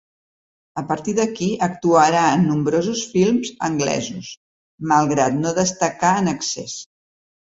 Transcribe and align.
A 0.81 0.83
partir 0.91 1.13
d'aquí 1.17 1.49
actuarà 1.65 2.23
en 2.37 2.45
nombrosos 2.51 3.03
films 3.11 3.51
anglesos, 3.67 4.31
malgrat 4.93 5.37
no 5.43 5.53
destacar 5.59 6.15
en 6.23 6.31
excés. 6.33 6.75